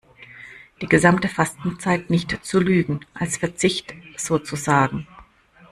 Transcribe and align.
Die 0.81 0.87
gesamte 0.87 1.27
Fastenzeit 1.27 2.09
nicht 2.09 2.43
zu 2.43 2.59
lügen, 2.59 3.01
als 3.13 3.37
Verzicht 3.37 3.93
sozusagen. 4.17 5.05